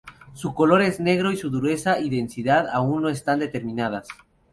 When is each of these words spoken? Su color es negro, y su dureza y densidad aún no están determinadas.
Su 0.33 0.55
color 0.55 0.81
es 0.81 0.99
negro, 0.99 1.31
y 1.31 1.37
su 1.37 1.51
dureza 1.51 1.99
y 1.99 2.09
densidad 2.09 2.67
aún 2.71 3.03
no 3.03 3.09
están 3.09 3.37
determinadas. 3.37 4.07